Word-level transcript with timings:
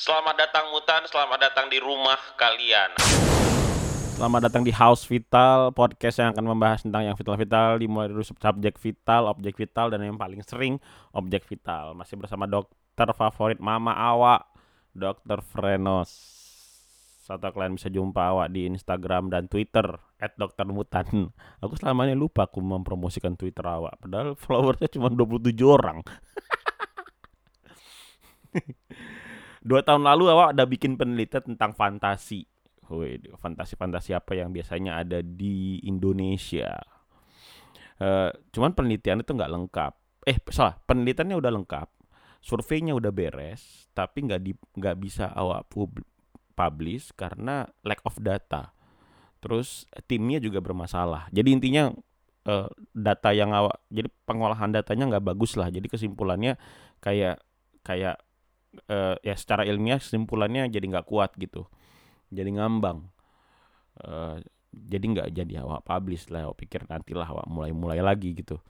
Selamat 0.00 0.32
datang 0.32 0.72
Mutan, 0.72 1.04
selamat 1.12 1.38
datang 1.44 1.68
di 1.68 1.76
rumah 1.76 2.16
kalian. 2.40 2.96
Selamat 4.16 4.48
datang 4.48 4.64
di 4.64 4.72
House 4.72 5.04
Vital, 5.04 5.76
podcast 5.76 6.24
yang 6.24 6.32
akan 6.32 6.56
membahas 6.56 6.80
tentang 6.88 7.04
yang 7.04 7.12
vital-vital, 7.20 7.76
dimulai 7.76 8.08
dari 8.08 8.24
subjek 8.24 8.80
vital, 8.80 9.28
objek 9.28 9.60
vital, 9.60 9.92
dan 9.92 10.00
yang 10.00 10.16
paling 10.16 10.40
sering 10.40 10.80
objek 11.12 11.44
vital. 11.44 11.92
Masih 11.92 12.16
bersama 12.16 12.48
dokter 12.48 13.12
favorit 13.12 13.60
Mama 13.60 13.92
Awa, 13.92 14.40
Dokter 14.96 15.44
Frenos. 15.44 16.08
Atau 17.28 17.52
kalian 17.52 17.76
bisa 17.76 17.92
jumpa 17.92 18.32
Awak 18.32 18.56
di 18.56 18.72
Instagram 18.72 19.28
dan 19.28 19.52
Twitter 19.52 19.84
at 20.16 20.32
Dokter 20.40 20.64
Mutan. 20.64 21.28
Aku 21.60 21.76
selama 21.76 22.08
ini 22.08 22.16
lupa 22.16 22.48
aku 22.48 22.64
mempromosikan 22.64 23.36
Twitter 23.36 23.68
Awak, 23.68 24.00
padahal 24.00 24.32
followersnya 24.32 24.96
cuma 24.96 25.12
27 25.12 25.60
orang. 25.68 26.00
Dua 29.60 29.84
tahun 29.84 30.08
lalu 30.08 30.32
Awak 30.32 30.56
udah 30.56 30.66
bikin 30.66 30.96
penelitian 30.96 31.54
tentang 31.54 31.76
fantasi. 31.76 32.48
Fantasi-fantasi 33.38 34.16
apa 34.16 34.34
yang 34.34 34.50
biasanya 34.50 35.04
ada 35.04 35.22
di 35.22 35.78
Indonesia. 35.86 36.74
Uh, 38.00 38.32
cuman 38.50 38.72
penelitian 38.72 39.20
itu 39.20 39.30
nggak 39.36 39.52
lengkap. 39.52 39.92
Eh, 40.24 40.40
salah, 40.48 40.76
penelitiannya 40.88 41.36
udah 41.36 41.52
lengkap, 41.52 41.88
surveinya 42.40 42.96
udah 42.96 43.12
beres, 43.12 43.88
tapi 43.92 44.24
nggak 44.24 44.40
di 44.40 44.52
nggak 44.56 44.96
bisa 45.00 45.28
awak 45.32 45.68
pub, 45.68 45.92
publish 46.56 47.12
karena 47.12 47.68
lack 47.84 48.00
of 48.08 48.16
data. 48.20 48.72
Terus 49.40 49.84
timnya 50.08 50.40
juga 50.40 50.60
bermasalah. 50.60 51.28
Jadi 51.32 51.48
intinya 51.52 51.92
uh, 52.48 52.68
data 52.92 53.30
yang 53.32 53.52
awak, 53.52 53.80
jadi 53.92 54.08
pengolahan 54.24 54.72
datanya 54.72 55.16
nggak 55.16 55.24
bagus 55.36 55.56
lah. 55.56 55.68
Jadi 55.68 55.88
kesimpulannya 55.88 56.56
kayak 57.00 57.40
kayak 57.84 58.20
uh, 58.90 59.16
ya 59.20 59.34
secara 59.34 59.66
ilmiah 59.66 59.98
kesimpulannya 59.98 60.70
jadi 60.70 60.86
nggak 60.86 61.06
kuat 61.06 61.34
gitu. 61.36 61.66
Jadi 62.30 62.50
ngambang. 62.54 63.06
Uh, 64.00 64.38
jadi 64.70 65.02
nggak 65.02 65.28
jadi 65.34 65.66
awak 65.66 65.82
publish 65.82 66.30
lah 66.30 66.46
awak 66.46 66.62
pikir 66.62 66.86
nantilah 66.86 67.26
awak 67.26 67.46
mulai 67.50 67.74
mulai 67.74 67.98
lagi 67.98 68.30
gitu. 68.38 68.62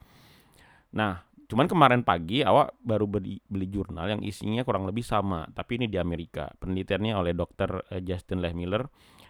Nah 0.97 1.21
cuman 1.45 1.67
kemarin 1.67 2.01
pagi 2.01 2.41
awak 2.41 2.79
baru 2.79 3.05
beli 3.05 3.37
beli 3.43 3.67
jurnal 3.67 4.07
yang 4.07 4.21
isinya 4.23 4.63
kurang 4.63 4.87
lebih 4.87 5.05
sama 5.05 5.45
tapi 5.53 5.77
ini 5.77 5.85
di 5.85 6.01
Amerika. 6.01 6.49
Penelitiannya 6.57 7.13
oleh 7.13 7.33
dokter 7.37 7.69
eh, 7.93 8.01
Justin 8.01 8.41
Lehmiller 8.41 8.81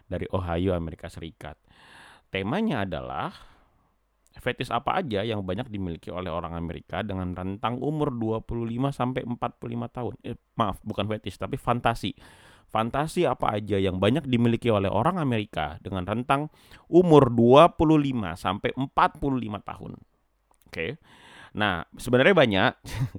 dari 0.08 0.28
Ohio 0.32 0.72
Amerika 0.72 1.12
Serikat. 1.12 1.60
Temanya 2.32 2.88
adalah 2.88 3.51
fetis 4.40 4.72
apa 4.72 5.04
aja 5.04 5.26
yang 5.28 5.44
banyak 5.44 5.68
dimiliki 5.68 6.08
oleh 6.08 6.32
orang 6.32 6.56
Amerika 6.56 7.04
dengan 7.04 7.36
rentang 7.36 7.82
umur 7.84 8.16
25 8.16 8.96
sampai 8.96 9.28
45 9.28 9.92
tahun. 9.92 10.14
Eh, 10.24 10.40
maaf, 10.56 10.80
bukan 10.86 11.10
fetis 11.12 11.36
tapi 11.36 11.60
fantasi 11.60 12.16
fantasi 12.72 13.28
apa 13.28 13.60
aja 13.60 13.76
yang 13.76 14.00
banyak 14.00 14.24
dimiliki 14.24 14.72
oleh 14.72 14.88
orang 14.88 15.20
Amerika 15.20 15.76
dengan 15.84 16.08
rentang 16.08 16.48
umur 16.88 17.28
25 17.28 18.40
sampai 18.40 18.72
45 18.72 19.60
tahun. 19.60 19.92
Oke. 20.00 20.72
Okay. 20.72 20.92
Nah, 21.52 21.84
sebenarnya 22.00 22.32
banyak. 22.32 22.72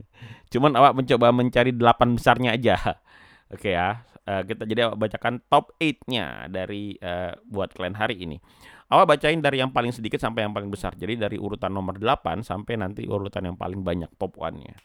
Cuman 0.52 0.72
awak 0.72 0.96
mencoba 0.96 1.28
mencari 1.36 1.76
delapan 1.76 2.16
besarnya 2.16 2.56
aja. 2.56 2.76
Oke 3.52 3.68
okay 3.68 3.72
ya. 3.76 4.08
Uh, 4.22 4.40
kita 4.46 4.64
jadi 4.64 4.88
awak 4.88 5.02
bacakan 5.02 5.42
top 5.50 5.74
8-nya 5.76 6.48
dari 6.48 6.96
uh, 7.04 7.36
buat 7.44 7.76
kalian 7.76 7.98
hari 7.98 8.24
ini. 8.24 8.40
Awak 8.92 9.06
bacain 9.08 9.40
dari 9.40 9.64
yang 9.64 9.72
paling 9.72 9.88
sedikit 9.88 10.20
sampai 10.20 10.44
yang 10.44 10.52
paling 10.52 10.68
besar. 10.68 10.92
Jadi 10.92 11.16
dari 11.16 11.40
urutan 11.40 11.72
nomor 11.72 11.96
8 11.96 12.44
sampai 12.44 12.76
nanti 12.76 13.08
urutan 13.08 13.48
yang 13.48 13.56
paling 13.56 13.80
banyak 13.80 14.12
top 14.20 14.36
1-nya. 14.36 14.76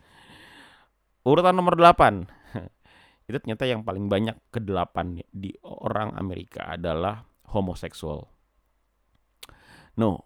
Urutan 1.27 1.59
nomor 1.59 1.75
8 1.75 2.23
itu 3.27 3.36
ternyata 3.44 3.67
yang 3.67 3.83
paling 3.83 4.08
banyak 4.08 4.39
kedelapan 4.47 5.19
di 5.27 5.52
orang 5.59 6.16
Amerika 6.16 6.72
adalah 6.72 7.27
homoseksual. 7.52 8.31
No, 9.99 10.23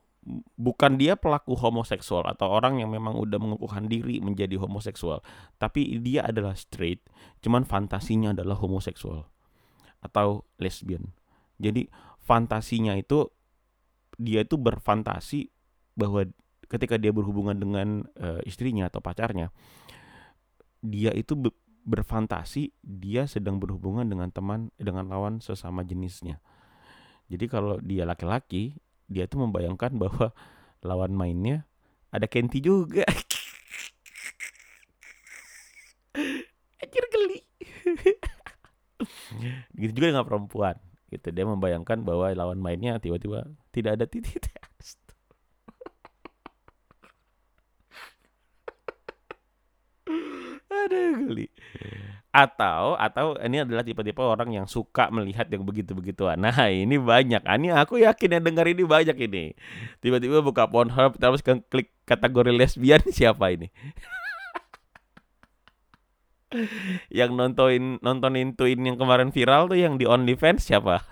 bukan 0.53 1.01
dia 1.01 1.17
pelaku 1.17 1.57
homoseksual 1.57 2.29
atau 2.29 2.53
orang 2.53 2.77
yang 2.77 2.93
memang 2.93 3.17
udah 3.17 3.41
mengukuhkan 3.41 3.89
diri 3.89 4.21
menjadi 4.21 4.61
homoseksual, 4.61 5.25
tapi 5.57 5.97
dia 5.97 6.29
adalah 6.29 6.53
straight, 6.53 7.01
cuman 7.41 7.65
fantasinya 7.65 8.37
adalah 8.37 8.53
homoseksual 8.61 9.25
atau 10.05 10.45
lesbian. 10.61 11.13
Jadi 11.57 11.89
fantasinya 12.21 12.93
itu 12.93 13.29
dia 14.17 14.43
itu 14.43 14.55
berfantasi 14.59 15.51
bahwa 15.95 16.25
ketika 16.71 16.95
dia 16.95 17.11
berhubungan 17.11 17.55
dengan 17.59 18.07
uh, 18.19 18.39
istrinya 18.47 18.87
atau 18.87 19.03
pacarnya, 19.03 19.51
dia 20.81 21.11
itu 21.11 21.35
berfantasi 21.81 22.71
dia 22.81 23.25
sedang 23.25 23.57
berhubungan 23.57 24.05
dengan 24.05 24.31
teman 24.31 24.71
dengan 24.79 25.09
lawan 25.09 25.43
sesama 25.43 25.83
jenisnya. 25.83 26.39
Jadi 27.31 27.47
kalau 27.47 27.79
dia 27.79 28.03
laki-laki, 28.03 28.75
dia 29.07 29.27
tuh 29.27 29.47
membayangkan 29.47 29.95
bahwa 29.95 30.35
lawan 30.83 31.15
mainnya 31.15 31.67
ada 32.11 32.27
Kenti 32.27 32.59
juga. 32.59 33.07
Anjir 36.83 37.05
geli. 37.07 37.39
gitu 39.79 39.91
juga 39.95 40.07
dengan 40.11 40.27
perempuan. 40.27 40.75
Gitu 41.11 41.27
dia 41.35 41.43
membayangkan 41.43 42.07
bahwa 42.07 42.31
lawan 42.31 42.63
mainnya 42.63 42.95
tiba-tiba 43.03 43.43
tidak 43.75 43.99
ada 43.99 44.07
titik. 44.07 44.39
Aduh 50.71 51.27
geli. 51.27 51.51
Atau 52.31 52.95
atau 52.95 53.35
ini 53.43 53.59
adalah 53.59 53.83
tipe-tipe 53.83 54.23
orang 54.23 54.55
yang 54.55 54.63
suka 54.63 55.11
melihat 55.11 55.51
yang 55.51 55.67
begitu-begituan. 55.67 56.39
Nah, 56.39 56.55
ini 56.71 56.95
banyak. 56.95 57.43
Ini 57.43 57.75
aku 57.75 57.99
yakin 57.99 58.39
yang 58.39 58.43
dengar 58.47 58.71
ini 58.71 58.87
banyak 58.87 59.19
ini. 59.19 59.51
Tiba-tiba 59.99 60.39
buka 60.39 60.63
Pornhub 60.63 61.19
terus 61.19 61.43
klik 61.43 61.91
kategori 62.07 62.55
lesbian 62.55 63.03
siapa 63.11 63.51
ini? 63.51 63.67
yang 67.19 67.35
nontonin 67.35 67.97
nontonin 68.03 68.53
Twin 68.55 68.83
yang 68.83 68.97
kemarin 68.99 69.31
viral 69.31 69.71
tuh 69.71 69.79
yang 69.79 69.95
di 69.95 70.05
OnlyFans 70.05 70.67
siapa? 70.67 71.03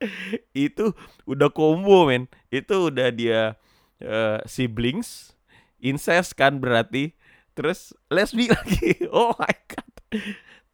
itu 0.52 0.92
udah 1.24 1.48
combo 1.52 2.08
men. 2.08 2.28
Itu 2.52 2.92
udah 2.92 3.08
dia 3.12 3.56
uh, 4.04 4.38
siblings. 4.44 5.32
Incest 5.80 6.36
kan 6.36 6.60
berarti. 6.60 7.16
Terus 7.56 7.96
lesbi 8.12 8.48
lagi. 8.56 9.08
Oh 9.08 9.32
my 9.36 9.56
god. 9.68 9.92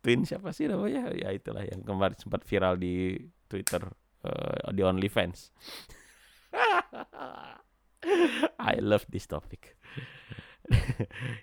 Twin 0.03 0.26
siapa 0.26 0.50
sih 0.50 0.66
namanya? 0.66 1.15
Ya 1.15 1.31
itulah 1.31 1.62
yang 1.62 1.87
kemarin 1.87 2.19
sempat 2.19 2.42
viral 2.42 2.75
di 2.75 3.15
Twitter 3.47 3.87
uh, 4.26 4.71
di 4.75 4.82
OnlyFans. 4.82 5.54
I 8.59 8.82
love 8.82 9.06
this 9.06 9.31
topic. 9.31 9.78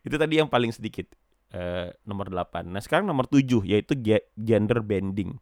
Itu 0.04 0.20
tadi 0.20 0.44
yang 0.44 0.52
paling 0.52 0.76
sedikit 0.76 1.08
uh, 1.54 1.90
nomor 2.06 2.30
8 2.30 2.70
nah 2.70 2.82
sekarang 2.82 3.10
nomor 3.10 3.26
7 3.30 3.66
yaitu 3.66 3.94
gender 4.38 4.80
bending. 4.84 5.38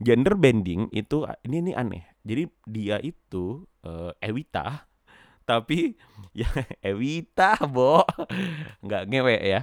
Gender 0.00 0.34
bending 0.36 0.88
itu 0.90 1.24
ini 1.44 1.56
ini 1.64 1.72
aneh. 1.76 2.04
Jadi 2.24 2.48
dia 2.68 2.96
itu 3.00 3.64
uh, 3.84 4.12
Ewita 4.20 4.88
tapi 5.48 5.96
ya 6.40 6.48
Ewita 6.80 7.60
bo. 7.68 8.04
Nggak 8.84 9.02
ngewe 9.10 9.36
ya. 9.40 9.60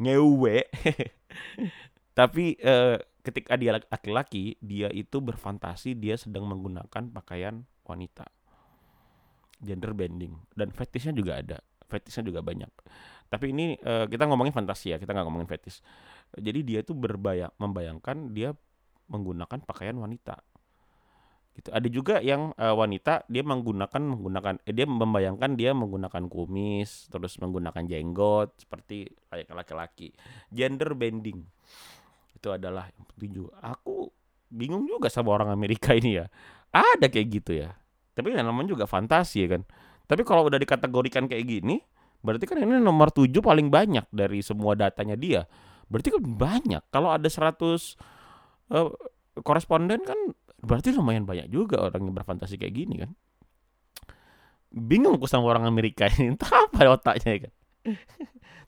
Ngewe. 0.00 0.66
Tapi 2.10 2.58
eh, 2.58 2.98
ketika 3.22 3.54
dia 3.54 3.78
laki-laki 3.78 4.58
dia 4.58 4.90
itu 4.90 5.22
berfantasi 5.22 5.94
dia 5.96 6.18
sedang 6.18 6.50
menggunakan 6.50 7.08
pakaian 7.14 7.64
wanita. 7.86 8.26
Gender 9.62 9.94
bending. 9.94 10.34
Dan 10.52 10.74
fetishnya 10.74 11.14
juga 11.14 11.38
ada. 11.38 11.58
Fetishnya 11.86 12.26
juga 12.26 12.40
banyak 12.42 12.70
tapi 13.30 13.54
ini 13.54 13.78
eh, 13.78 14.04
kita 14.10 14.26
ngomongin 14.26 14.52
fantasi 14.52 14.92
ya 14.92 14.96
kita 14.98 15.14
nggak 15.14 15.26
ngomongin 15.26 15.48
fetish 15.48 15.80
jadi 16.36 16.60
dia 16.62 16.78
itu 16.82 16.94
berbayang 16.94 17.50
membayangkan 17.58 18.30
dia 18.30 18.54
menggunakan 19.10 19.58
pakaian 19.66 19.98
wanita. 19.98 20.38
Gitu. 21.58 21.68
Ada 21.74 21.88
juga 21.90 22.22
yang 22.22 22.54
uh, 22.54 22.78
wanita 22.78 23.26
dia 23.26 23.42
menggunakan 23.42 23.98
menggunakan 23.98 24.62
eh, 24.62 24.70
dia 24.70 24.86
membayangkan 24.86 25.50
dia 25.58 25.74
menggunakan 25.74 26.30
kumis 26.30 27.10
terus 27.10 27.34
menggunakan 27.42 27.82
jenggot 27.82 28.54
seperti 28.62 29.10
kayak 29.28 29.50
laki-laki. 29.50 30.14
Gender 30.54 30.94
bending. 30.94 31.42
Itu 32.38 32.54
adalah 32.54 32.86
yang 32.94 33.04
petunjuk. 33.10 33.50
Aku 33.58 34.14
bingung 34.46 34.86
juga 34.86 35.10
sama 35.10 35.34
orang 35.34 35.50
Amerika 35.50 35.90
ini 35.90 36.22
ya. 36.22 36.30
Ada 36.70 37.10
kayak 37.10 37.28
gitu 37.42 37.58
ya. 37.58 37.74
Tapi 38.14 38.30
yang 38.30 38.46
namanya 38.46 38.78
juga 38.78 38.86
fantasi 38.86 39.42
ya 39.42 39.58
kan. 39.58 39.66
Tapi 40.06 40.22
kalau 40.22 40.46
udah 40.46 40.58
dikategorikan 40.58 41.26
kayak 41.26 41.46
gini 41.50 41.82
berarti 42.20 42.44
kan 42.44 42.60
ini 42.60 42.80
nomor 42.80 43.12
tujuh 43.12 43.40
paling 43.40 43.72
banyak 43.72 44.04
dari 44.12 44.44
semua 44.44 44.76
datanya 44.76 45.16
dia. 45.16 45.48
Berarti 45.90 46.14
kan 46.14 46.22
banyak. 46.22 46.82
Kalau 46.94 47.10
ada 47.10 47.26
100 47.26 47.58
uh, 48.70 48.90
koresponden 49.42 50.00
kan 50.06 50.18
berarti 50.60 50.92
lumayan 50.92 51.24
banyak 51.24 51.48
juga 51.48 51.80
orang 51.80 52.04
yang 52.04 52.14
berfantasi 52.14 52.60
kayak 52.60 52.74
gini 52.74 52.94
kan. 53.02 53.10
Bingung 54.70 55.18
aku 55.18 55.26
sama 55.26 55.50
orang 55.50 55.66
Amerika 55.66 56.06
ini. 56.06 56.30
Entah 56.36 56.70
apa 56.70 56.86
otaknya 56.86 57.48
kan. 57.48 57.52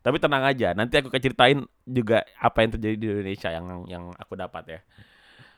Tapi 0.03 0.19
tenang 0.19 0.43
aja, 0.43 0.75
nanti 0.75 0.99
aku 0.99 1.15
akan 1.15 1.23
ceritain 1.23 1.63
juga 1.87 2.27
apa 2.43 2.67
yang 2.67 2.75
terjadi 2.75 2.97
di 2.99 3.07
Indonesia 3.07 3.55
yang 3.55 3.87
yang 3.87 4.05
aku 4.19 4.35
dapat 4.35 4.65
ya. 4.67 4.81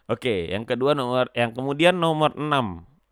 Oke, 0.04 0.52
yang 0.52 0.68
kedua 0.68 0.92
nomor 0.92 1.32
yang 1.32 1.56
kemudian 1.56 1.96
nomor 1.96 2.36
6, 2.36 2.52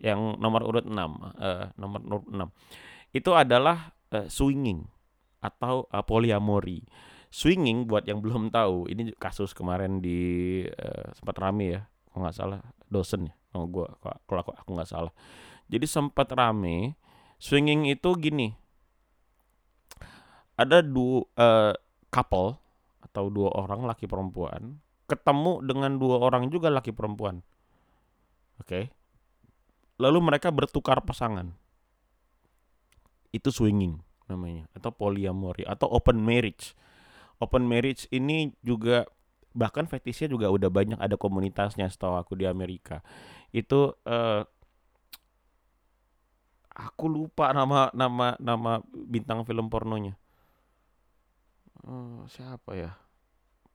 yang 0.05 0.37
nomor 0.37 0.61
urut 0.61 0.85
6, 0.85 0.93
uh, 0.93 1.73
nomor 1.81 2.01
urut 2.05 2.29
6. 2.29 3.17
Itu 3.17 3.33
adalah 3.33 3.97
uh, 4.13 4.29
swinging 4.29 4.87
atau 5.43 5.89
uh, 5.91 6.05
poliamori. 6.05 6.85
Swinging 7.33 7.89
buat 7.89 8.05
yang 8.05 8.21
belum 8.21 8.53
tahu, 8.53 8.93
ini 8.93 9.17
kasus 9.17 9.57
kemarin 9.57 10.05
di 10.05 10.63
uh, 10.69 11.09
sempat 11.17 11.41
rame 11.41 11.81
ya, 11.81 11.81
kalau 12.13 12.29
nggak 12.29 12.37
salah 12.37 12.61
dosen 12.93 13.33
ya, 13.33 13.35
kalau 13.51 13.67
gua 13.73 13.87
kalau 14.29 14.41
aku 14.45 14.53
aku 14.53 14.71
nggak 14.77 14.91
salah. 14.91 15.13
Jadi 15.73 15.87
sempat 15.89 16.29
rame. 16.37 16.95
Swinging 17.43 17.91
itu 17.91 18.15
gini, 18.23 18.55
ada 20.55 20.79
dua 20.79 21.27
uh, 21.35 21.75
couple 22.13 22.55
atau 23.03 23.27
dua 23.35 23.51
orang 23.51 23.83
laki 23.83 24.07
perempuan 24.07 24.79
ketemu 25.13 25.61
dengan 25.61 26.01
dua 26.01 26.25
orang 26.25 26.49
juga 26.49 26.73
laki 26.73 26.97
perempuan. 26.97 27.45
Oke. 28.57 28.65
Okay. 28.65 28.85
Lalu 30.01 30.25
mereka 30.25 30.49
bertukar 30.49 31.05
pasangan. 31.05 31.53
Itu 33.33 33.51
swinging 33.51 33.99
namanya 34.31 34.71
atau 34.77 34.95
polyamory 34.95 35.67
atau 35.67 35.89
open 35.91 36.21
marriage. 36.23 36.77
Open 37.43 37.67
marriage 37.67 38.07
ini 38.15 38.55
juga 38.63 39.09
bahkan 39.53 39.85
fetishnya 39.85 40.33
juga 40.33 40.49
udah 40.49 40.71
banyak 40.73 40.99
ada 41.01 41.19
komunitasnya 41.19 41.91
setahu 41.91 42.17
aku 42.17 42.39
di 42.39 42.47
Amerika. 42.47 43.03
Itu 43.51 43.99
uh, 44.07 44.47
aku 46.73 47.05
lupa 47.09 47.53
nama 47.53 47.93
nama 47.93 48.35
nama 48.41 48.81
bintang 48.89 49.45
film 49.45 49.69
pornonya 49.69 50.17
uh, 51.85 52.25
siapa 52.29 52.73
ya 52.77 52.93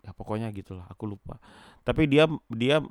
ya 0.01 0.12
pokoknya 0.13 0.50
gitulah 0.54 0.88
aku 0.89 1.09
lupa 1.09 1.38
tapi 1.86 2.09
dia 2.09 2.25
dia 2.50 2.81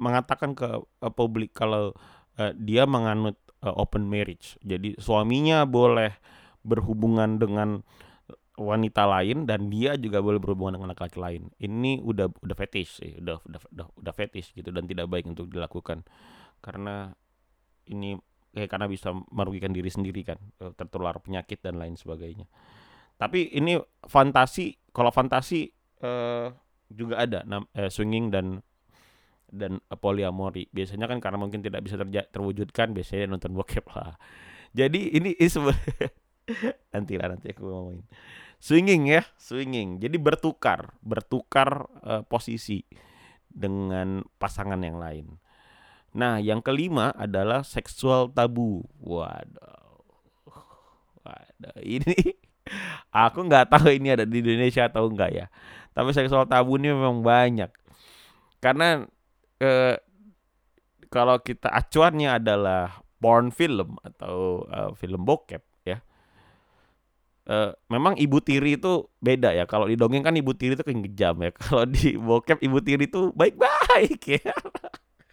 mengatakan 0.00 0.56
ke 0.56 0.68
uh, 0.80 1.12
publik 1.12 1.52
kalau 1.52 1.92
uh, 2.40 2.52
dia 2.56 2.88
menganut 2.88 3.36
uh, 3.64 3.74
open 3.76 4.08
marriage 4.08 4.60
jadi 4.64 4.96
suaminya 5.00 5.64
boleh 5.64 6.16
berhubungan 6.60 7.40
dengan 7.40 7.80
wanita 8.60 9.08
lain 9.08 9.48
dan 9.48 9.72
dia 9.72 9.96
juga 9.96 10.20
boleh 10.20 10.36
berhubungan 10.36 10.76
dengan 10.76 10.92
laki-laki 10.92 11.16
lain. 11.16 11.42
Ini 11.56 12.04
udah 12.04 12.28
udah 12.28 12.56
fetish 12.56 13.00
sih, 13.00 13.16
udah 13.16 13.40
udah 13.48 13.60
udah, 13.72 13.86
udah 13.96 14.12
fetish 14.12 14.52
gitu 14.52 14.68
dan 14.68 14.84
tidak 14.84 15.08
baik 15.08 15.24
untuk 15.24 15.48
dilakukan 15.48 16.04
karena 16.60 17.16
ini 17.88 18.20
kayak 18.52 18.68
karena 18.68 18.86
bisa 18.90 19.16
merugikan 19.32 19.72
diri 19.72 19.88
sendiri 19.88 20.20
kan, 20.28 20.36
tertular 20.76 21.16
penyakit 21.24 21.64
dan 21.64 21.80
lain 21.80 21.96
sebagainya. 21.96 22.44
Tapi 23.16 23.48
ini 23.56 23.80
fantasi, 24.04 24.76
kalau 24.92 25.08
fantasi 25.08 25.72
uh, 26.04 26.52
juga 26.92 27.24
ada 27.24 27.40
uh, 27.48 27.88
swinging 27.88 28.28
dan 28.28 28.60
dan 29.50 29.82
poliamori. 29.98 30.70
Biasanya 30.70 31.10
kan 31.10 31.18
karena 31.18 31.38
mungkin 31.38 31.60
tidak 31.60 31.84
bisa 31.84 31.98
terja 31.98 32.24
terwujudkan, 32.30 32.94
biasanya 32.94 33.30
nonton 33.30 33.52
bokep 33.54 33.86
lah. 33.92 34.16
Jadi 34.70 35.14
ini 35.14 35.34
is 35.36 35.58
nanti 36.94 37.14
lah 37.18 37.34
nanti 37.34 37.50
aku 37.50 37.62
ngomongin. 37.66 38.06
Swinging 38.60 39.02
ya, 39.08 39.22
swinging. 39.40 39.98
Jadi 39.98 40.16
bertukar, 40.20 40.94
bertukar 41.00 41.88
uh, 42.04 42.22
posisi 42.24 42.84
dengan 43.48 44.22
pasangan 44.38 44.78
yang 44.78 45.00
lain. 45.00 45.26
Nah, 46.14 46.42
yang 46.42 46.60
kelima 46.60 47.14
adalah 47.16 47.64
seksual 47.64 48.28
tabu. 48.30 48.84
Waduh. 49.00 50.02
Waduh, 51.24 51.78
ini 51.80 52.14
Aku 53.26 53.46
nggak 53.46 53.70
tahu 53.70 53.90
ini 53.90 54.14
ada 54.14 54.24
di 54.26 54.42
Indonesia 54.42 54.86
atau 54.86 55.10
enggak 55.10 55.30
ya. 55.34 55.46
Tapi 55.90 56.14
seksual 56.14 56.46
tabu 56.46 56.78
ini 56.78 56.94
memang 56.94 57.22
banyak. 57.24 57.70
Karena 58.62 59.04
kalau 61.10 61.36
kita 61.42 61.68
acuannya 61.68 62.38
adalah 62.40 63.02
porn 63.20 63.52
film 63.52 64.00
atau 64.00 64.64
uh, 64.70 64.90
film 64.96 65.26
bokep 65.28 65.60
ya. 65.84 66.00
Uh, 67.50 67.74
memang 67.90 68.14
ibu 68.16 68.40
tiri 68.40 68.80
itu 68.80 69.10
beda 69.20 69.52
ya. 69.52 69.68
Kalau 69.68 69.90
di 69.90 69.98
dongeng 69.98 70.24
kan 70.24 70.32
ibu 70.38 70.56
tiri 70.56 70.78
itu 70.78 70.84
kejam 70.86 71.36
ya. 71.44 71.50
Kalau 71.60 71.84
di 71.84 72.16
bokep 72.16 72.62
ibu 72.64 72.78
tiri 72.80 73.04
itu 73.10 73.34
baik-baik 73.36 74.40
ya. 74.40 74.54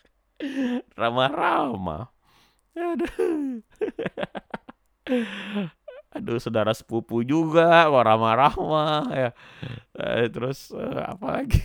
Ramah-ramah. 1.00 2.12
Aduh 2.78 3.66
aduh 6.18 6.42
saudara 6.42 6.74
sepupu 6.74 7.22
juga 7.22 7.86
kok 7.86 8.06
ramah-ramah 8.06 9.06
ya 9.14 9.30
eh, 10.02 10.28
terus 10.34 10.74
eh, 10.74 11.04
apa 11.04 11.28
lagi 11.42 11.62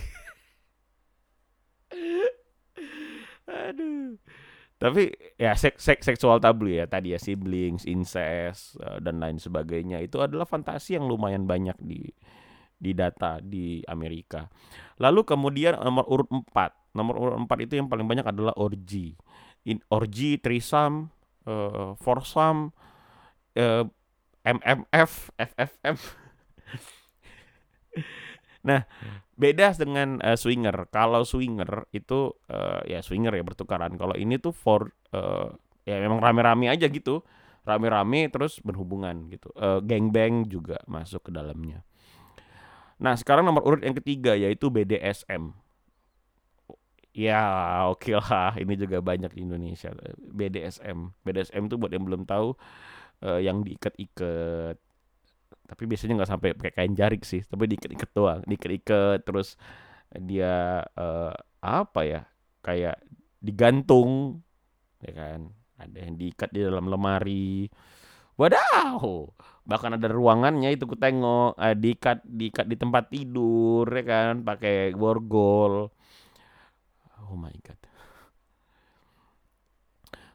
aduh. 3.47 4.19
Tapi 4.83 5.15
ya 5.39 5.55
sek, 5.55 5.79
sek 5.79 6.03
seksual 6.03 6.43
tabu 6.43 6.67
ya 6.67 6.83
tadi 6.83 7.15
ya 7.15 7.19
siblings 7.21 7.87
incest 7.87 8.75
uh, 8.83 8.99
dan 8.99 9.23
lain 9.23 9.39
sebagainya 9.39 10.03
itu 10.03 10.19
adalah 10.19 10.43
fantasi 10.43 10.99
yang 10.99 11.07
lumayan 11.07 11.47
banyak 11.47 11.79
di 11.79 12.03
di 12.75 12.91
data 12.91 13.39
di 13.39 13.79
Amerika. 13.87 14.51
Lalu 14.99 15.23
kemudian 15.23 15.79
nomor 15.79 16.03
urut 16.11 16.27
4 16.27 16.99
nomor 16.99 17.15
urut 17.15 17.39
4 17.47 17.63
itu 17.63 17.79
yang 17.79 17.87
paling 17.87 18.03
banyak 18.03 18.27
adalah 18.27 18.51
orgy. 18.59 19.15
In, 19.63 19.79
orgy 19.87 20.35
trisam 20.35 21.07
uh, 21.47 21.95
foursome 21.95 22.75
uh, 23.55 23.87
MMF, 24.43 25.31
FFM. 25.39 25.95
nah, 28.63 28.87
beda 29.35 29.75
dengan 29.75 30.21
uh, 30.23 30.37
swinger. 30.37 30.87
Kalau 30.93 31.25
swinger 31.27 31.87
itu 31.91 32.33
uh, 32.49 32.81
ya 32.87 33.03
swinger 33.03 33.33
ya 33.33 33.43
bertukaran. 33.43 33.95
Kalau 33.97 34.13
ini 34.17 34.37
tuh 34.37 34.53
for 34.53 34.93
uh, 35.13 35.51
ya 35.83 35.99
memang 35.99 36.21
rame-rame 36.21 36.69
aja 36.69 36.87
gitu. 36.87 37.21
Rame-rame 37.63 38.27
terus 38.27 38.59
berhubungan 38.59 39.31
gitu. 39.31 39.47
Uh, 39.55 39.79
bang 39.83 40.43
juga 40.47 40.83
masuk 40.87 41.27
ke 41.27 41.31
dalamnya. 41.31 41.83
Nah, 42.99 43.19
sekarang 43.19 43.47
nomor 43.47 43.63
urut 43.67 43.81
yang 43.83 43.95
ketiga 43.97 44.35
yaitu 44.35 44.71
BDSM. 44.71 45.55
Ya, 47.13 47.45
oke 47.93 48.09
okay 48.09 48.15
lah. 48.17 48.57
Ini 48.57 48.73
juga 48.73 48.97
banyak 48.99 49.37
di 49.37 49.45
Indonesia. 49.45 49.93
BDSM. 50.17 51.13
BDSM 51.21 51.69
tuh 51.69 51.77
buat 51.77 51.93
yang 51.93 52.03
belum 52.09 52.25
tahu 52.25 52.57
uh, 53.23 53.39
yang 53.39 53.61
diikat-ikat 53.61 54.77
tapi 55.63 55.83
biasanya 55.87 56.21
nggak 56.21 56.31
sampai 56.31 56.49
pakai 56.55 56.73
kain 56.75 56.93
jarik 56.93 57.23
sih 57.23 57.41
tapi 57.43 57.69
diikat-ikat 57.71 58.09
doang. 58.11 58.41
Diikat-ikat 58.43 59.23
terus 59.23 59.55
dia 60.13 60.83
uh, 60.99 61.33
apa 61.63 62.01
ya 62.05 62.21
kayak 62.61 62.99
digantung 63.39 64.43
ya 65.03 65.11
kan? 65.15 65.39
Ada 65.79 65.97
yang 66.07 66.15
diikat 66.15 66.49
di 66.53 66.61
dalam 66.63 66.87
lemari. 66.87 67.67
Wadaw! 68.33 69.29
Bahkan 69.63 70.01
ada 70.01 70.07
ruangannya 70.09 70.73
itu 70.73 70.89
ku 70.89 70.97
tengok 70.97 71.55
uh, 71.55 71.75
diikat 71.77 72.25
diikat 72.25 72.65
di 72.67 72.75
tempat 72.75 73.13
tidur 73.13 73.87
ya 73.87 74.03
kan? 74.03 74.43
Pakai 74.43 74.91
borgol. 74.95 75.91
Oh 77.23 77.35
my 77.39 77.55
god. 77.63 77.79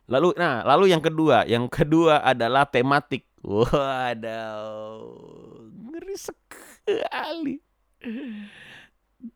Lalu 0.08 0.32
nah, 0.40 0.64
lalu 0.64 0.88
yang 0.88 1.04
kedua, 1.04 1.44
yang 1.44 1.68
kedua 1.68 2.24
adalah 2.24 2.64
tematik. 2.64 3.28
Waduh, 3.44 5.04
ngeri 6.08 6.16
sekali. 6.16 7.56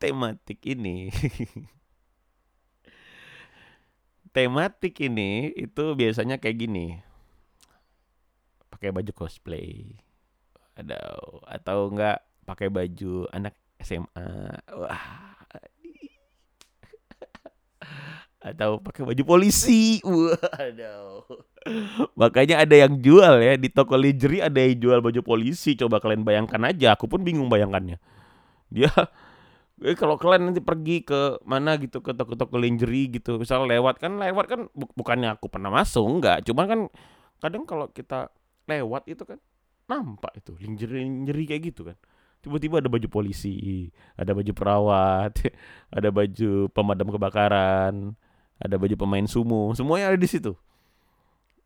Tematik 0.01 0.59
ini. 0.65 1.13
tematik 4.33 4.97
ini 5.05 5.53
itu 5.53 5.93
biasanya 5.93 6.41
kayak 6.41 6.57
gini. 6.57 6.97
Pakai 8.73 8.89
baju 8.89 9.11
cosplay. 9.13 9.93
Ada 10.73 10.97
atau 11.45 11.93
enggak 11.93 12.25
pakai 12.49 12.73
baju 12.73 13.29
anak 13.29 13.53
SMA. 13.77 14.57
Wah, 14.73 15.37
atau 18.43 18.83
pakai 18.83 19.07
baju 19.07 19.23
polisi. 19.23 19.97
Waduh. 20.05 21.23
Makanya 22.19 22.67
ada 22.67 22.75
yang 22.75 22.99
jual 22.99 23.39
ya 23.39 23.55
di 23.55 23.71
toko 23.71 23.95
lingerie 23.95 24.43
ada 24.43 24.59
yang 24.59 24.75
jual 24.83 24.99
baju 24.99 25.23
polisi. 25.23 25.79
Coba 25.79 26.03
kalian 26.03 26.27
bayangkan 26.27 26.59
aja, 26.67 26.99
aku 26.99 27.07
pun 27.07 27.23
bingung 27.23 27.47
bayangkannya. 27.47 27.97
Dia 28.67 28.91
eh, 29.79 29.95
kalau 29.95 30.19
kalian 30.19 30.51
nanti 30.51 30.59
pergi 30.59 31.07
ke 31.07 31.39
mana 31.47 31.79
gitu 31.79 32.03
ke 32.03 32.11
toko-toko 32.11 32.59
lingerie 32.59 33.07
gitu, 33.15 33.39
misal 33.39 33.63
lewat 33.63 34.03
kan 34.03 34.19
lewat 34.19 34.45
kan 34.51 34.59
bu 34.75 34.91
bukannya 34.91 35.39
aku 35.39 35.47
pernah 35.47 35.71
masuk 35.71 36.03
enggak, 36.03 36.43
cuman 36.43 36.65
kan 36.67 36.79
kadang 37.39 37.63
kalau 37.63 37.87
kita 37.91 38.27
lewat 38.67 39.07
itu 39.11 39.23
kan 39.27 39.39
nampak 39.87 40.31
itu 40.39 40.55
lingerie 40.63 41.03
lingerie 41.03 41.47
kayak 41.47 41.63
gitu 41.73 41.81
kan 41.91 41.97
tiba-tiba 42.43 42.83
ada 42.83 42.91
baju 42.91 43.07
polisi, 43.07 43.87
ada 44.19 44.35
baju 44.35 44.51
perawat, 44.51 45.31
ada 45.95 46.11
baju 46.11 46.67
pemadam 46.75 47.07
kebakaran, 47.07 48.19
ada 48.63 48.79
baju 48.79 48.95
pemain 48.95 49.27
sumo, 49.27 49.75
semuanya 49.75 50.15
ada 50.15 50.19
di 50.19 50.29
situ. 50.31 50.55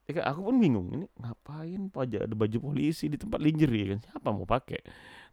Ya, 0.10 0.24
aku 0.24 0.50
pun 0.50 0.56
bingung, 0.58 0.88
ini 0.96 1.06
ngapain 1.20 1.92
aja 1.92 2.24
ada 2.24 2.32
baju 2.32 2.58
polisi 2.72 3.12
di 3.12 3.20
tempat 3.20 3.44
lingerie 3.44 3.92
kan? 3.92 4.00
Siapa 4.02 4.32
mau 4.32 4.48
pakai? 4.48 4.82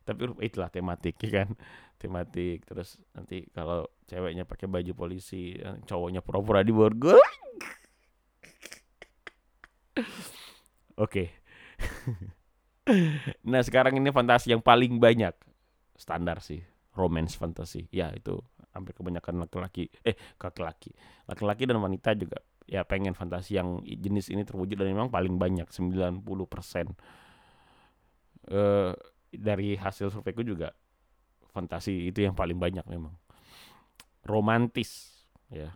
tapi 0.04 0.20
huruf 0.28 0.38
E 0.44 0.52
itulah 0.52 0.68
tematik 0.68 1.16
ya 1.24 1.42
kan? 1.42 1.48
Tematik 1.96 2.68
terus 2.68 3.00
nanti 3.16 3.48
kalau 3.56 3.88
ceweknya 4.04 4.44
pakai 4.44 4.68
baju 4.68 4.92
polisi 4.92 5.56
eh, 5.56 5.80
cowoknya 5.88 6.20
pura-pura 6.20 6.60
di 6.60 6.70
borgol 6.70 7.18
oke. 11.00 11.24
Nah 13.48 13.64
sekarang 13.64 13.96
ini 13.96 14.12
fantasi 14.12 14.52
yang 14.52 14.60
paling 14.60 15.00
banyak. 15.00 15.32
Standar 15.96 16.44
sih 16.44 16.60
romance 16.92 17.32
fantasi. 17.32 17.88
Ya 17.88 18.12
itu 18.12 18.44
hampir 18.74 18.92
kebanyakan 18.92 19.46
laki-laki 19.46 19.86
eh 20.02 20.18
laki-laki 20.42 20.90
laki-laki 21.30 21.62
dan 21.64 21.78
wanita 21.78 22.12
juga 22.18 22.42
ya 22.66 22.82
pengen 22.82 23.14
fantasi 23.14 23.56
yang 23.56 23.80
jenis 23.86 24.34
ini 24.34 24.42
terwujud 24.42 24.74
dan 24.76 24.90
memang 24.90 25.08
paling 25.08 25.38
banyak 25.38 25.70
90% 25.70 26.26
eh 28.50 28.92
dari 29.34 29.74
hasil 29.74 30.14
surveiku 30.14 30.46
juga 30.46 30.74
fantasi 31.54 32.10
itu 32.10 32.26
yang 32.26 32.34
paling 32.34 32.58
banyak 32.58 32.82
memang. 32.90 33.14
Romantis 34.26 35.22
ya. 35.50 35.74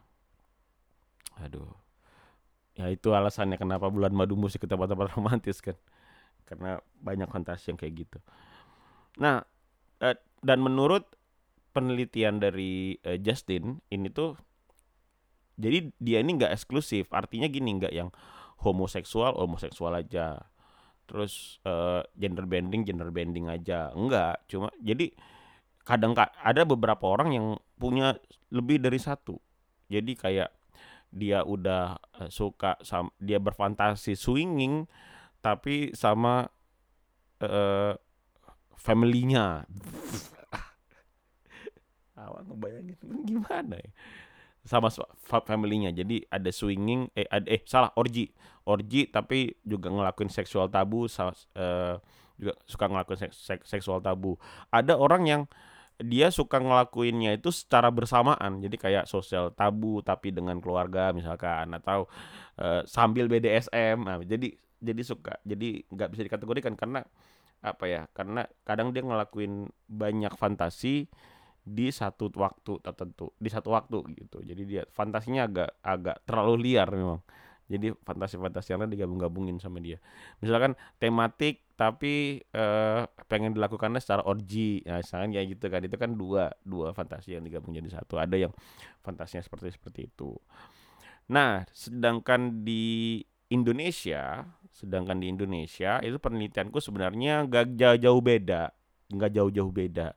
Aduh. 1.39 1.71
Ya 2.75 2.91
itu 2.91 3.11
alasannya 3.11 3.59
kenapa 3.59 3.91
bulan 3.91 4.15
madu 4.15 4.35
musik 4.35 4.67
ke 4.67 4.69
tempat-tempat 4.71 5.07
romantis 5.19 5.63
kan. 5.63 5.79
Karena 6.47 6.83
banyak 6.99 7.31
fantasi 7.31 7.71
yang 7.75 7.79
kayak 7.79 7.95
gitu. 8.07 8.19
Nah 9.23 9.47
eh, 10.03 10.19
dan 10.43 10.59
menurut 10.63 11.07
penelitian 11.79 12.43
dari 12.43 12.99
eh, 13.07 13.23
Justin 13.23 13.79
ini 13.95 14.11
tuh 14.11 14.35
jadi 15.59 15.91
dia 16.03 16.19
ini 16.23 16.39
nggak 16.39 16.55
eksklusif. 16.55 17.11
Artinya 17.15 17.47
gini 17.47 17.79
nggak 17.79 17.95
yang 17.95 18.11
homoseksual 18.67 19.39
homoseksual 19.39 19.95
aja. 19.95 20.43
Terus 21.07 21.63
eh, 21.63 22.03
gender 22.19 22.51
bending 22.51 22.83
gender 22.83 23.15
bending 23.15 23.47
aja. 23.47 23.95
Enggak 23.95 24.43
cuma 24.51 24.75
jadi 24.83 25.15
kadang 25.87 26.19
ka- 26.19 26.35
ada 26.43 26.67
beberapa 26.67 27.07
orang 27.07 27.31
yang 27.31 27.47
punya 27.79 28.19
lebih 28.51 28.83
dari 28.83 28.99
satu. 28.99 29.39
Jadi 29.87 30.19
kayak 30.19 30.51
dia 31.15 31.47
udah 31.47 31.97
eh, 32.23 32.31
suka 32.31 32.75
sam 32.83 33.15
dia 33.23 33.39
berfantasi 33.39 34.19
swinging 34.19 34.91
tapi 35.39 35.95
sama 35.95 36.51
eh 37.39 37.95
family-nya 38.79 39.67
ngebayangin. 42.49 42.97
Gimana 43.29 43.77
ya? 43.79 43.91
Sama 44.67 44.93
family-nya. 45.25 45.91
Jadi 45.97 46.25
ada 46.29 46.51
swinging 46.53 47.09
eh 47.17 47.25
ada, 47.31 47.47
eh 47.49 47.63
salah 47.65 47.93
orgi 47.97 48.29
orgi 48.69 49.09
tapi 49.09 49.57
juga 49.65 49.89
ngelakuin 49.89 50.29
seksual 50.29 50.69
tabu 50.69 51.09
sa- 51.09 51.33
eh, 51.57 51.97
juga 52.37 52.53
suka 52.69 52.85
ngelakuin 52.91 53.19
seks, 53.29 53.37
seks- 53.41 53.69
seksual 53.69 54.05
tabu. 54.05 54.37
Ada 54.69 54.95
orang 55.01 55.25
yang 55.25 55.43
dia 55.99 56.31
suka 56.31 56.63
ngelakuinnya 56.63 57.35
itu 57.41 57.51
secara 57.51 57.91
bersamaan. 57.91 58.63
Jadi 58.63 58.77
kayak 58.79 59.05
sosial 59.11 59.51
tabu 59.57 59.99
tapi 60.05 60.31
dengan 60.31 60.61
keluarga 60.63 61.11
misalkan 61.17 61.73
atau 61.75 62.07
eh, 62.61 62.83
sambil 62.87 63.27
BDSM 63.31 64.05
nah, 64.05 64.19
jadi 64.23 64.53
jadi 64.79 65.03
suka 65.03 65.39
jadi 65.43 65.83
nggak 65.91 66.09
bisa 66.15 66.23
dikategorikan 66.27 66.75
karena 66.79 67.03
apa 67.59 67.85
ya 67.91 68.03
karena 68.15 68.47
kadang 68.63 68.95
dia 68.95 69.03
ngelakuin 69.03 69.67
banyak 69.91 70.31
fantasi 70.39 71.11
di 71.69 71.93
satu 71.93 72.33
waktu 72.33 72.81
tertentu 72.81 73.37
di 73.37 73.53
satu 73.53 73.77
waktu 73.77 74.01
gitu. 74.17 74.41
Jadi 74.41 74.63
dia 74.65 74.83
fantasinya 74.89 75.45
agak 75.45 75.71
agak 75.85 76.17
terlalu 76.25 76.73
liar 76.73 76.89
memang. 76.89 77.21
Jadi 77.69 77.93
fantasi-fantasi 77.93 78.73
yang 78.73 78.81
lain 78.81 78.93
digabung-gabungin 78.97 79.61
sama 79.61 79.77
dia. 79.85 80.01
Misalkan 80.41 80.73
tematik 80.97 81.69
tapi 81.77 82.41
eh, 82.41 83.03
pengen 83.29 83.53
dilakukannya 83.53 84.01
secara 84.01 84.25
orgi 84.25 84.81
nah 84.89 85.05
misalkan 85.05 85.37
kayak 85.37 85.47
gitu 85.53 85.67
kan. 85.69 85.81
Itu 85.85 85.97
kan 86.01 86.11
dua 86.17 86.49
dua 86.65 86.97
fantasi 86.97 87.37
yang 87.37 87.45
digabung 87.45 87.77
jadi 87.77 87.93
satu. 87.93 88.17
Ada 88.17 88.49
yang 88.49 88.53
fantasinya 89.05 89.45
seperti 89.45 89.77
seperti 89.77 90.09
itu. 90.09 90.33
Nah 91.29 91.69
sedangkan 91.77 92.65
di 92.65 93.21
Indonesia 93.53 94.49
sedangkan 94.73 95.21
di 95.21 95.29
Indonesia 95.29 95.99
itu 96.01 96.17
penelitianku 96.23 96.79
sebenarnya 96.81 97.45
gak 97.45 97.77
jauh-jauh 97.77 98.23
beda. 98.25 98.73
Nggak 99.09 99.41
jauh-jauh 99.41 99.73
beda 99.73 100.17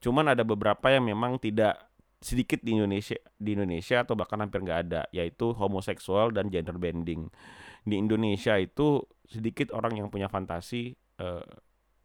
Cuman 0.00 0.32
ada 0.32 0.42
beberapa 0.44 0.88
yang 0.88 1.04
memang 1.08 1.36
tidak 1.40 1.76
sedikit 2.20 2.60
di 2.60 2.76
Indonesia 2.76 3.16
di 3.40 3.56
Indonesia 3.56 4.04
atau 4.04 4.12
bahkan 4.12 4.36
hampir 4.44 4.60
nggak 4.60 4.80
ada 4.88 5.02
yaitu 5.12 5.52
homoseksual 5.56 6.32
dan 6.36 6.52
gender 6.52 6.76
bending. 6.76 7.28
Di 7.84 7.96
Indonesia 7.96 8.56
itu 8.60 9.04
sedikit 9.24 9.72
orang 9.72 10.00
yang 10.00 10.08
punya 10.12 10.28
fantasi 10.28 10.96
eh, 11.20 11.46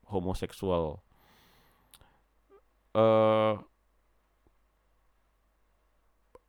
homoseksual. 0.07 0.99
Eh 2.95 3.55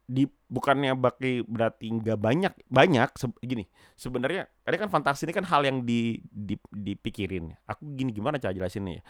di 0.07 0.23
bukannya 0.47 0.95
baki 0.95 1.43
berarti 1.51 1.91
nggak 1.91 2.19
banyak 2.23 2.53
banyak 2.71 3.11
se- 3.19 3.43
gini 3.43 3.67
sebenarnya 3.99 4.47
tadi 4.63 4.79
kan 4.79 4.87
fantasi 4.87 5.27
ini 5.27 5.35
kan 5.35 5.43
hal 5.51 5.67
yang 5.67 5.83
di, 5.83 6.23
di 6.31 6.55
dipikirin 6.71 7.51
aku 7.67 7.83
gini 7.99 8.15
gimana 8.15 8.39
cara 8.39 8.55
jelasinnya 8.55 9.03
ya 9.03 9.05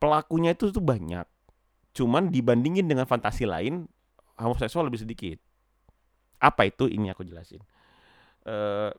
pelakunya 0.00 0.56
itu 0.56 0.72
tuh 0.72 0.80
banyak 0.80 1.28
Cuman 1.92 2.32
dibandingin 2.32 2.88
dengan 2.88 3.04
fantasi 3.04 3.44
lain, 3.44 3.84
homoseksual 4.40 4.88
lebih 4.88 5.04
sedikit. 5.04 5.38
Apa 6.40 6.68
itu? 6.68 6.88
Ini 6.88 7.12
aku 7.12 7.22
jelasin. 7.24 7.62
Eh 8.48 8.90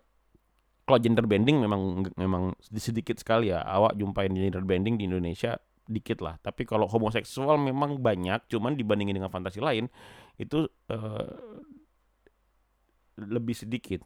kalau 0.83 0.99
gender 0.99 1.23
bending 1.23 1.63
memang 1.63 2.03
memang 2.19 2.43
sedikit 2.59 3.15
sekali 3.15 3.55
ya. 3.55 3.63
Awak 3.63 3.95
jumpain 3.95 4.31
gender 4.31 4.63
bending 4.63 4.99
di 4.99 5.07
Indonesia 5.07 5.55
dikit 5.87 6.19
lah. 6.23 6.35
Tapi 6.43 6.67
kalau 6.67 6.87
homoseksual 6.87 7.59
memang 7.59 7.99
banyak, 7.99 8.47
cuman 8.51 8.75
dibandingin 8.75 9.15
dengan 9.15 9.31
fantasi 9.31 9.63
lain 9.63 9.87
itu 10.35 10.67
eh, 10.91 11.27
lebih 13.19 13.55
sedikit. 13.55 14.03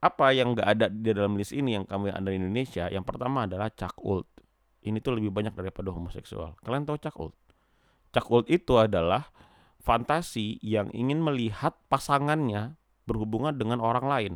Apa 0.00 0.32
yang 0.32 0.56
nggak 0.56 0.68
ada 0.68 0.86
di 0.88 1.12
dalam 1.12 1.36
list 1.36 1.52
ini 1.52 1.76
yang 1.76 1.84
kami 1.84 2.08
ada 2.08 2.24
di 2.24 2.40
Indonesia? 2.40 2.88
Yang 2.88 3.04
pertama 3.04 3.44
adalah 3.44 3.68
cakult. 3.68 4.24
Ini 4.80 4.96
tuh 5.04 5.20
lebih 5.20 5.28
banyak 5.28 5.52
daripada 5.52 5.92
homoseksual. 5.92 6.56
Kalian 6.64 6.88
tahu 6.88 6.96
cakult? 6.96 7.36
Cakult 8.10 8.50
itu 8.50 8.74
adalah 8.74 9.30
fantasi 9.80 10.58
yang 10.60 10.90
ingin 10.90 11.22
melihat 11.22 11.78
pasangannya 11.88 12.74
berhubungan 13.06 13.54
dengan 13.56 13.78
orang 13.78 14.06
lain. 14.06 14.32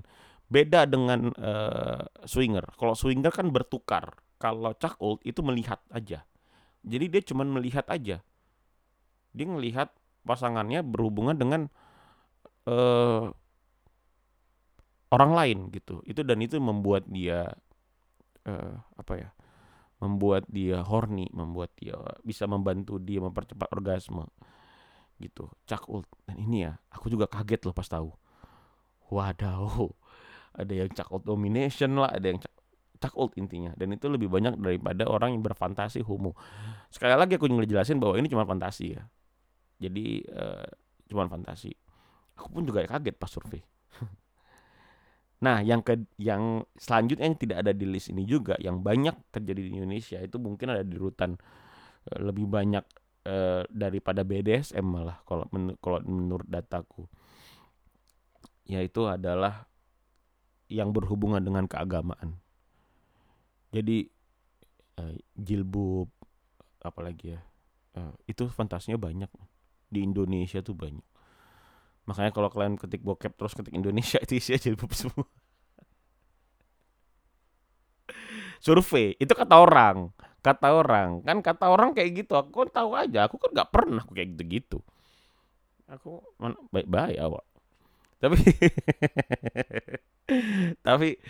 Beda 0.50 0.87
dengan 0.87 1.35
eh, 1.35 2.02
swinger. 2.26 2.64
Kalau 2.78 2.95
swinger 2.95 3.31
kan 3.35 3.50
bertukar. 3.50 4.19
Kalau 4.38 4.75
cakult 4.76 5.23
itu 5.26 5.40
melihat 5.40 5.81
aja. 5.90 6.26
Jadi 6.85 7.07
dia 7.09 7.23
cuma 7.25 7.43
melihat 7.49 7.87
aja. 7.88 8.21
Dia 9.35 9.47
melihat 9.49 9.90
pasangannya 10.23 10.85
berhubungan 10.85 11.35
dengan 11.35 11.66
eh, 12.69 13.25
orang 15.11 15.33
lain 15.33 15.59
gitu. 15.71 16.02
Itu 16.07 16.23
dan 16.23 16.43
itu 16.43 16.59
membuat 16.59 17.07
dia 17.07 17.54
eh, 18.47 18.75
apa 18.99 19.12
ya? 19.19 19.31
Membuat 20.05 20.45
dia 20.53 20.85
horny, 20.85 21.33
membuat 21.33 21.73
dia 21.81 21.97
bisa 22.21 22.45
membantu 22.45 23.01
dia 23.01 23.25
mempercepat 23.25 23.73
orgasme 23.73 24.29
gitu. 25.17 25.49
Cakult 25.65 26.05
dan 26.29 26.37
ini 26.37 26.69
ya, 26.69 26.77
aku 26.93 27.09
juga 27.09 27.25
kaget 27.25 27.65
loh 27.65 27.73
pas 27.73 27.89
tahu. 27.89 28.13
Wadaw, 29.09 29.89
ada 30.61 30.73
yang 30.73 30.93
cakult 30.93 31.25
domination 31.25 31.97
lah, 31.97 32.13
ada 32.13 32.29
yang 32.29 32.41
cak 32.41 32.53
cakult 33.01 33.37
intinya 33.37 33.77
dan 33.77 33.93
itu 33.93 34.09
lebih 34.09 34.33
banyak 34.33 34.57
daripada 34.57 35.05
orang 35.05 35.37
yang 35.37 35.45
berfantasi 35.45 36.01
homo. 36.05 36.33
Sekali 36.89 37.13
lagi 37.13 37.37
aku 37.37 37.49
ngejelasin 37.49 38.01
bahwa 38.01 38.17
ini 38.17 38.29
cuma 38.29 38.49
fantasi 38.49 38.97
ya. 38.97 39.03
Jadi 39.81 40.25
eh, 40.25 40.69
cuma 41.09 41.29
fantasi. 41.29 41.73
Aku 42.41 42.49
pun 42.51 42.65
juga 42.65 42.85
kaget 42.85 43.17
pas 43.17 43.29
survei. 43.29 43.61
Nah, 45.43 45.61
yang 45.61 45.83
ke 45.83 45.99
yang 46.17 46.62
selanjutnya 46.79 47.26
yang 47.26 47.38
tidak 47.41 47.59
ada 47.67 47.73
di 47.75 47.87
list 47.88 48.09
ini 48.14 48.23
juga 48.25 48.55
yang 48.62 48.81
banyak 48.81 49.35
terjadi 49.35 49.61
di 49.61 49.71
Indonesia 49.76 50.19
itu 50.23 50.37
mungkin 50.38 50.73
ada 50.73 50.85
di 50.87 50.95
rutan 50.95 51.35
eh, 52.09 52.21
lebih 52.23 52.47
banyak 52.47 52.85
eh, 53.26 53.62
daripada 53.69 54.23
BDSM 54.23 54.85
malah 54.85 55.19
kalau 55.26 55.45
men 55.50 55.75
kalau 55.83 56.00
menurut 56.05 56.47
dataku. 56.47 57.05
Yaitu 58.64 59.05
adalah 59.05 59.69
yang 60.73 60.95
berhubungan 60.95 61.45
dengan 61.45 61.69
keagamaan. 61.69 62.41
Jadi 63.75 64.07
eh, 65.03 65.17
jilbab 65.35 66.09
apalagi 66.85 67.37
ya. 67.37 67.41
eh, 67.99 68.14
itu 68.31 68.47
fantasinya 68.49 68.97
banyak 68.97 69.29
di 69.91 70.00
Indonesia 70.03 70.62
tuh 70.64 70.75
banyak. 70.75 71.13
Makanya 72.05 72.31
kalau 72.37 72.53
kalian 72.53 72.77
ketik 72.77 73.01
bokep 73.01 73.33
terus 73.37 73.57
ketik 73.57 73.73
Indonesia 73.73 74.21
itu 74.25 74.37
isinya 74.37 74.61
jilbab 74.61 74.93
semua. 74.93 75.25
Survei 78.65 79.13
itu 79.21 79.33
kata 79.37 79.61
orang, 79.61 80.09
kata 80.41 80.73
orang 80.73 81.21
kan 81.21 81.45
kata 81.45 81.69
orang 81.69 81.93
kayak 81.93 82.25
gitu. 82.25 82.33
Aku 82.37 82.65
kan 82.65 82.71
tahu 82.73 82.97
aja, 82.97 83.29
aku 83.29 83.37
kan 83.37 83.53
nggak 83.53 83.71
pernah 83.73 84.01
aku 84.01 84.17
kayak 84.17 84.37
gitu-gitu. 84.37 84.81
Aku 85.89 86.25
baik-baik 86.73 87.21
awak. 87.21 87.45
Tapi 88.25 88.41
tapi 90.87 91.21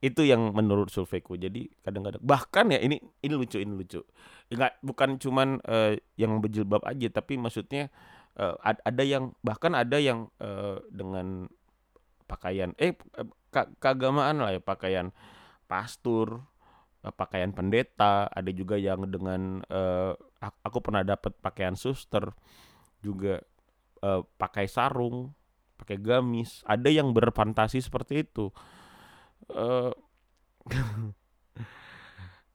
itu 0.00 0.24
yang 0.24 0.56
menurut 0.56 0.88
surveiku 0.88 1.36
jadi 1.36 1.68
kadang-kadang 1.84 2.24
bahkan 2.24 2.72
ya 2.72 2.80
ini 2.80 2.96
ini 3.20 3.34
lucu 3.36 3.60
ini 3.60 3.68
lucu 3.68 4.00
nggak 4.48 4.80
bukan 4.80 5.20
cuman 5.20 5.60
uh, 5.68 5.92
yang 6.16 6.40
berjilbab 6.40 6.80
aja 6.88 7.12
tapi 7.12 7.36
maksudnya 7.36 7.92
uh, 8.40 8.56
ada 8.64 9.04
yang 9.04 9.36
bahkan 9.44 9.76
ada 9.76 10.00
yang 10.00 10.32
uh, 10.40 10.80
dengan 10.88 11.46
pakaian 12.24 12.72
eh 12.80 12.96
keagamaan 13.52 14.40
lah 14.40 14.56
ya 14.56 14.62
pakaian 14.62 15.12
pastur 15.68 16.46
pakaian 17.00 17.50
pendeta 17.52 18.28
ada 18.28 18.50
juga 18.52 18.76
yang 18.76 19.08
dengan 19.08 19.64
uh, 19.68 20.14
aku 20.40 20.78
pernah 20.80 21.04
dapat 21.04 21.32
pakaian 21.40 21.76
suster 21.76 22.32
juga 23.00 23.40
uh, 24.04 24.22
pakai 24.36 24.68
sarung 24.68 25.32
pakai 25.80 25.96
gamis 25.96 26.60
ada 26.68 26.92
yang 26.92 27.16
berfantasi 27.16 27.80
seperti 27.80 28.28
itu. 28.28 28.52
Uh, 29.48 29.96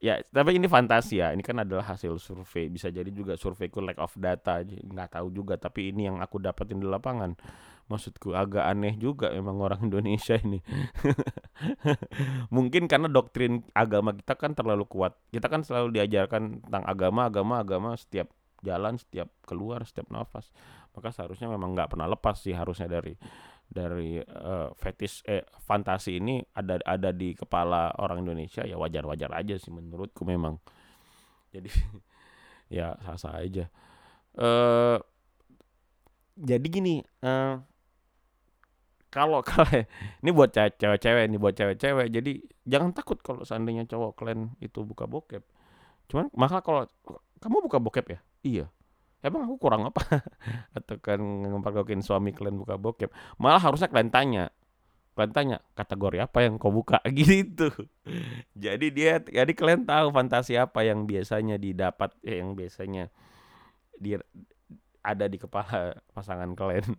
ya 0.06 0.14
tapi 0.30 0.54
ini 0.54 0.70
fantasi 0.70 1.18
ya. 1.18 1.34
Ini 1.34 1.42
kan 1.42 1.66
adalah 1.66 1.90
hasil 1.90 2.14
survei. 2.22 2.70
Bisa 2.70 2.94
jadi 2.94 3.10
juga 3.10 3.34
surveiku 3.34 3.82
lack 3.82 3.98
of 3.98 4.14
data. 4.14 4.62
Nggak 4.62 5.18
tahu 5.18 5.34
juga. 5.34 5.58
Tapi 5.58 5.90
ini 5.90 6.06
yang 6.06 6.22
aku 6.22 6.38
dapetin 6.38 6.78
di 6.78 6.86
lapangan. 6.86 7.34
Maksudku 7.86 8.34
agak 8.34 8.66
aneh 8.66 8.94
juga 8.98 9.30
memang 9.34 9.58
orang 9.58 9.80
Indonesia 9.90 10.38
ini. 10.38 10.62
Mungkin 12.54 12.86
karena 12.86 13.10
doktrin 13.10 13.66
agama 13.74 14.14
kita 14.14 14.38
kan 14.38 14.54
terlalu 14.54 14.86
kuat. 14.86 15.18
Kita 15.34 15.50
kan 15.50 15.66
selalu 15.66 15.98
diajarkan 15.98 16.62
tentang 16.62 16.84
agama 16.86 17.26
agama 17.26 17.54
agama. 17.58 17.90
Setiap 17.98 18.30
jalan 18.62 18.98
setiap 18.98 19.28
keluar 19.42 19.82
setiap 19.82 20.08
nafas. 20.14 20.54
Maka 20.96 21.12
seharusnya 21.12 21.50
memang 21.50 21.76
nggak 21.76 21.92
pernah 21.92 22.08
lepas 22.08 22.40
sih 22.40 22.56
harusnya 22.56 22.88
dari 22.88 23.12
dari 23.66 24.22
uh, 24.22 24.70
fetis 24.78 25.20
eh 25.26 25.42
fantasi 25.66 26.22
ini 26.22 26.40
ada 26.54 26.78
ada 26.86 27.10
di 27.10 27.34
kepala 27.34 27.92
orang 27.98 28.22
Indonesia 28.22 28.62
ya 28.62 28.78
wajar-wajar 28.78 29.30
aja 29.34 29.58
sih 29.58 29.74
menurutku 29.74 30.22
memang. 30.22 30.56
Jadi 31.50 31.70
ya 32.76 32.94
sah-sah 33.02 33.42
aja. 33.42 33.66
Uh, 34.36 35.00
jadi 36.36 36.66
gini 36.68 37.00
uh, 37.24 37.60
kalau 39.08 39.40
kalau 39.48 39.68
ini 40.20 40.30
buat 40.30 40.52
cewek-cewek 40.52 41.24
ini 41.26 41.36
buat 41.40 41.56
cewek-cewek 41.56 42.12
jadi 42.12 42.32
jangan 42.68 42.92
takut 42.92 43.16
kalau 43.24 43.42
seandainya 43.48 43.88
cowok 43.88 44.16
kalian 44.16 44.54
itu 44.62 44.84
buka 44.86 45.08
bokep. 45.10 45.42
Cuman 46.06 46.30
maka 46.38 46.62
kalau 46.62 46.86
kamu 47.42 47.66
buka 47.66 47.78
bokep 47.82 48.06
ya? 48.14 48.20
Iya 48.46 48.66
emang 49.24 49.48
aku 49.48 49.56
kurang 49.60 49.88
apa? 49.88 50.02
Atau 50.76 51.00
kan 51.00 51.20
ngempagokin 51.20 52.02
suami 52.04 52.32
kalian 52.36 52.60
buka 52.60 52.76
bokep. 52.76 53.10
Malah 53.40 53.60
harusnya 53.62 53.88
kalian 53.88 54.12
tanya. 54.12 54.44
Kalian 55.16 55.32
tanya 55.32 55.58
kategori 55.72 56.18
apa 56.20 56.38
yang 56.44 56.60
kau 56.60 56.72
buka? 56.72 57.00
Gitu. 57.12 57.72
Jadi 58.52 58.86
dia 58.92 59.20
jadi 59.24 59.52
kalian 59.52 59.88
tahu 59.88 60.12
fantasi 60.12 60.60
apa 60.60 60.84
yang 60.84 61.08
biasanya 61.08 61.56
didapat 61.56 62.12
eh, 62.20 62.40
yang 62.40 62.52
biasanya 62.52 63.08
di 63.96 64.16
ada 65.06 65.24
di 65.30 65.38
kepala 65.40 65.96
pasangan 66.12 66.52
kalian. 66.52 66.92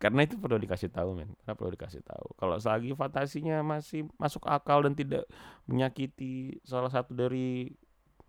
Karena 0.00 0.24
itu 0.24 0.40
perlu 0.40 0.56
dikasih 0.56 0.88
tahu 0.88 1.12
men. 1.12 1.36
Karena 1.44 1.54
perlu 1.54 1.70
dikasih 1.76 2.00
tahu. 2.00 2.32
Kalau 2.40 2.56
selagi 2.56 2.96
fantasinya 2.96 3.60
masih 3.60 4.08
masuk 4.16 4.48
akal 4.48 4.80
dan 4.80 4.96
tidak 4.96 5.28
menyakiti 5.68 6.56
salah 6.64 6.88
satu 6.88 7.12
dari 7.12 7.68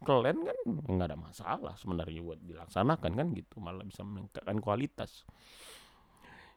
kalian 0.01 0.41
kan 0.41 0.58
nggak 0.65 1.08
ada 1.13 1.17
masalah 1.17 1.74
sebenarnya 1.77 2.22
buat 2.25 2.41
dilaksanakan 2.41 3.12
kan 3.13 3.27
gitu 3.38 3.62
malah 3.62 3.86
bisa 3.86 4.01
meningkatkan 4.01 4.58
kualitas. 4.58 5.25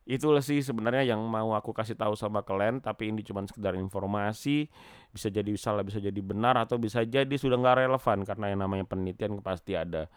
Itulah 0.04 0.44
sih 0.44 0.60
sebenarnya 0.60 1.16
yang 1.16 1.24
mau 1.24 1.56
aku 1.56 1.72
kasih 1.72 1.96
tahu 1.96 2.12
sama 2.12 2.44
kalian 2.44 2.84
tapi 2.84 3.08
ini 3.08 3.24
cuma 3.24 3.40
sekedar 3.48 3.72
informasi. 3.72 4.68
Bisa 5.08 5.32
jadi 5.32 5.48
salah 5.56 5.80
bisa 5.80 5.96
jadi 5.96 6.20
benar 6.20 6.60
atau 6.60 6.76
bisa 6.76 7.00
jadi 7.04 7.32
sudah 7.32 7.56
nggak 7.56 7.88
relevan 7.88 8.18
karena 8.28 8.52
yang 8.52 8.60
namanya 8.68 8.84
penelitian 8.84 9.40
pasti 9.40 9.72
ada 9.72 10.12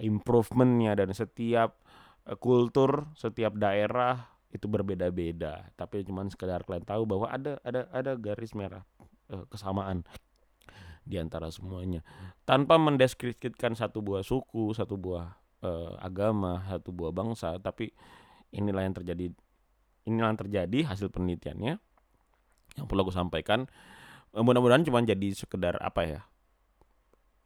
improvementnya 0.00 0.96
dan 0.96 1.16
setiap 1.16 1.80
uh, 2.28 2.36
kultur 2.36 3.08
setiap 3.16 3.56
daerah 3.56 4.36
itu 4.52 4.68
berbeda-beda. 4.68 5.72
Tapi 5.80 6.04
cuma 6.04 6.28
sekedar 6.28 6.60
kalian 6.68 6.84
tahu 6.84 7.08
bahwa 7.08 7.32
ada 7.32 7.56
ada 7.64 7.88
ada 7.88 8.12
garis 8.20 8.52
merah 8.52 8.84
uh, 9.32 9.48
kesamaan 9.48 10.04
di 11.02 11.18
antara 11.18 11.50
semuanya. 11.50 12.00
Tanpa 12.46 12.78
mendeskripsikan 12.78 13.74
satu 13.74 14.00
buah 14.02 14.22
suku, 14.22 14.74
satu 14.74 14.94
buah 14.98 15.34
uh, 15.62 15.98
agama, 15.98 16.62
satu 16.70 16.94
buah 16.94 17.10
bangsa, 17.10 17.58
tapi 17.58 17.90
inilah 18.54 18.86
yang 18.86 18.94
terjadi 18.94 19.26
inilah 20.06 20.34
yang 20.34 20.40
terjadi 20.40 20.78
hasil 20.86 21.10
penelitiannya. 21.10 21.78
Yang 22.78 22.86
perlu 22.88 23.04
aku 23.04 23.12
sampaikan 23.12 23.68
mudah-mudahan 24.32 24.80
cuma 24.88 25.04
jadi 25.04 25.36
sekedar 25.36 25.76
apa 25.76 26.08
ya 26.08 26.20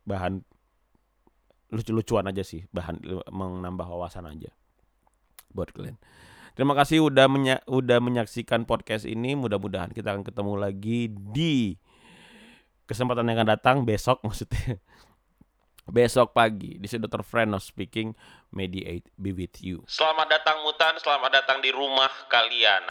bahan 0.06 0.46
lucu-lucuan 1.74 2.30
aja 2.30 2.46
sih 2.46 2.62
bahan 2.70 3.02
menambah 3.26 3.90
wawasan 3.90 4.30
aja 4.30 4.54
buat 5.50 5.74
kalian. 5.74 5.98
Terima 6.54 6.72
kasih 6.72 7.04
udah 7.04 7.26
menya 7.28 7.60
udah 7.68 7.98
menyaksikan 8.00 8.64
podcast 8.64 9.04
ini. 9.04 9.34
Mudah-mudahan 9.34 9.92
kita 9.92 10.14
akan 10.14 10.24
ketemu 10.24 10.54
lagi 10.56 11.10
di 11.10 11.76
kesempatan 12.86 13.26
yang 13.26 13.42
akan 13.42 13.50
datang 13.58 13.76
besok 13.82 14.22
maksudnya 14.26 14.78
besok 15.86 16.34
pagi 16.34 16.78
di 16.78 16.86
sini. 16.86 17.06
Friend 17.06 17.54
of 17.54 17.62
Speaking 17.62 18.14
Mediate 18.54 19.10
be 19.18 19.30
with 19.34 19.58
you. 19.62 19.82
Selamat 19.86 20.30
datang 20.30 20.62
mutan, 20.66 20.98
selamat 20.98 21.30
datang 21.42 21.58
di 21.62 21.70
rumah 21.70 22.10
kalian. 22.30 22.86